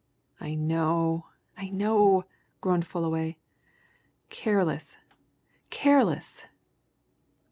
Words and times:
"I 0.39 0.55
know 0.55 1.27
I 1.55 1.69
know!" 1.69 2.25
groaned 2.59 2.87
Fullaway. 2.87 3.37
"Careless 4.31 4.97
careless!" 5.69 6.47